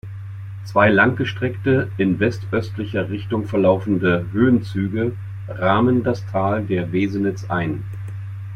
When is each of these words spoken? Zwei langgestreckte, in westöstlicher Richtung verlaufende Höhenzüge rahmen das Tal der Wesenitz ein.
Zwei 0.65 0.89
langgestreckte, 0.89 1.91
in 1.97 2.19
westöstlicher 2.19 3.11
Richtung 3.11 3.45
verlaufende 3.45 4.25
Höhenzüge 4.31 5.15
rahmen 5.47 6.01
das 6.01 6.25
Tal 6.31 6.63
der 6.65 6.91
Wesenitz 6.91 7.45
ein. 7.51 7.83